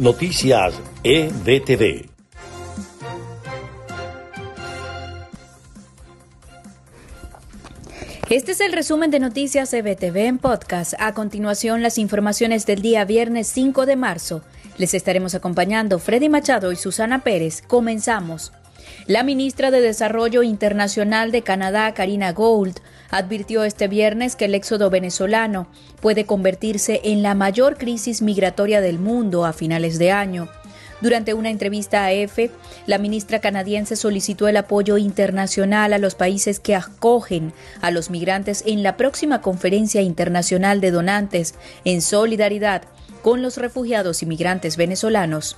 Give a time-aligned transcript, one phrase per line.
[0.00, 2.08] Noticias EBTV.
[8.30, 10.94] Este es el resumen de Noticias EBTV en podcast.
[10.98, 14.40] A continuación, las informaciones del día viernes 5 de marzo.
[14.78, 17.60] Les estaremos acompañando Freddy Machado y Susana Pérez.
[17.60, 18.52] Comenzamos.
[19.06, 22.80] La ministra de Desarrollo Internacional de Canadá, Karina Gould,
[23.10, 25.66] advirtió este viernes que el éxodo venezolano
[26.00, 30.48] puede convertirse en la mayor crisis migratoria del mundo a finales de año.
[31.00, 32.50] Durante una entrevista a EFE,
[32.86, 38.62] la ministra canadiense solicitó el apoyo internacional a los países que acogen a los migrantes
[38.66, 41.54] en la próxima conferencia internacional de donantes
[41.84, 42.82] en solidaridad
[43.22, 45.56] con los refugiados y migrantes venezolanos.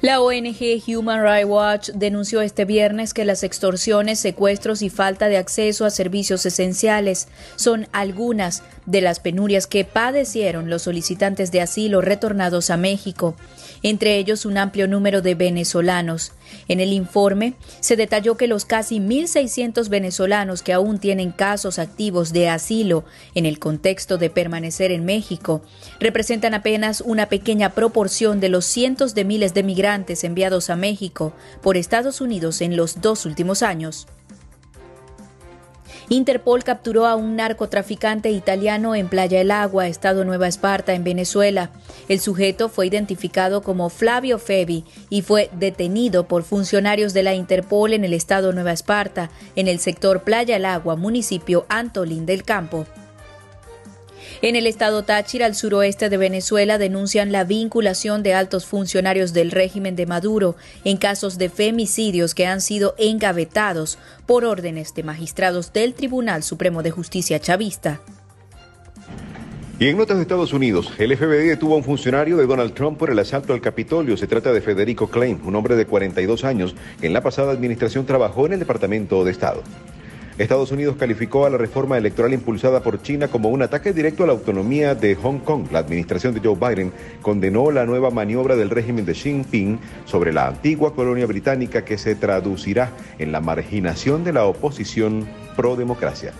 [0.00, 5.38] La ONG Human Rights Watch denunció este viernes que las extorsiones, secuestros y falta de
[5.38, 12.00] acceso a servicios esenciales son algunas de las penurias que padecieron los solicitantes de asilo
[12.00, 13.34] retornados a México
[13.82, 16.32] entre ellos un amplio número de venezolanos.
[16.68, 22.32] En el informe se detalló que los casi 1.600 venezolanos que aún tienen casos activos
[22.32, 25.62] de asilo en el contexto de permanecer en México
[26.00, 29.87] representan apenas una pequeña proporción de los cientos de miles de migrantes
[30.24, 34.06] enviados a México por Estados Unidos en los dos últimos años.
[36.10, 41.70] Interpol capturó a un narcotraficante italiano en Playa El Agua, estado Nueva Esparta, en Venezuela.
[42.08, 47.92] El sujeto fue identificado como Flavio Febi y fue detenido por funcionarios de la Interpol
[47.92, 52.86] en el estado Nueva Esparta, en el sector Playa El Agua, municipio Antolín del Campo.
[54.40, 59.50] En el estado Táchira, al suroeste de Venezuela, denuncian la vinculación de altos funcionarios del
[59.50, 65.72] régimen de Maduro en casos de femicidios que han sido engavetados por órdenes de magistrados
[65.72, 68.00] del Tribunal Supremo de Justicia chavista.
[69.80, 72.96] Y en notas de Estados Unidos, el FBI detuvo a un funcionario de Donald Trump
[72.96, 74.16] por el asalto al Capitolio.
[74.16, 78.06] Se trata de Federico Klein, un hombre de 42 años que en la pasada administración
[78.06, 79.62] trabajó en el Departamento de Estado.
[80.38, 84.28] Estados Unidos calificó a la reforma electoral impulsada por China como un ataque directo a
[84.28, 85.66] la autonomía de Hong Kong.
[85.72, 90.32] La administración de Joe Biden condenó la nueva maniobra del régimen de Xi Jinping sobre
[90.32, 95.26] la antigua colonia británica que se traducirá en la marginación de la oposición
[95.56, 96.32] pro democracia.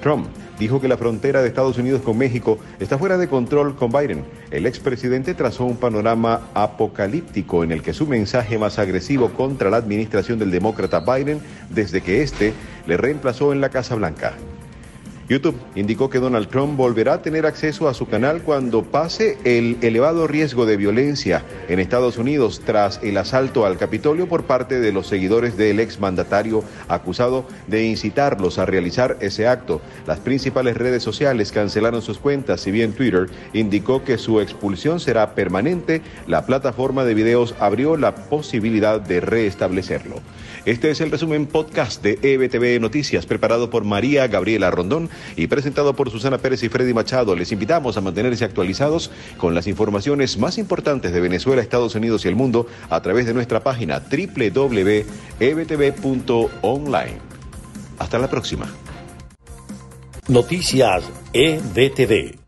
[0.00, 0.26] Trump
[0.58, 4.24] dijo que la frontera de Estados Unidos con México está fuera de control con Biden.
[4.50, 9.78] El expresidente trazó un panorama apocalíptico en el que su mensaje más agresivo contra la
[9.78, 11.40] administración del demócrata Biden
[11.70, 12.52] desde que éste
[12.86, 14.34] le reemplazó en la Casa Blanca.
[15.30, 19.78] YouTube indicó que Donald Trump volverá a tener acceso a su canal cuando pase el
[19.80, 24.90] elevado riesgo de violencia en Estados Unidos tras el asalto al Capitolio por parte de
[24.90, 29.80] los seguidores del exmandatario acusado de incitarlos a realizar ese acto.
[30.04, 35.36] Las principales redes sociales cancelaron sus cuentas, si bien Twitter indicó que su expulsión será
[35.36, 40.16] permanente, la plataforma de videos abrió la posibilidad de restablecerlo.
[40.66, 45.94] Este es el resumen podcast de EBTV Noticias preparado por María Gabriela Rondón y presentado
[45.94, 47.34] por Susana Pérez y Freddy Machado.
[47.36, 52.28] Les invitamos a mantenerse actualizados con las informaciones más importantes de Venezuela, Estados Unidos y
[52.28, 55.10] el mundo a través de nuestra página www.ebtv.online.
[57.98, 58.66] Hasta la próxima.
[60.28, 62.39] Noticias EBTV.